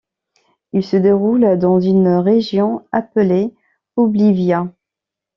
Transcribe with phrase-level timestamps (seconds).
[0.73, 3.53] Il se déroule dans une région appelée
[3.95, 4.65] Oblivia.